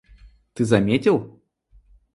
[0.55, 1.39] Ты заметил?...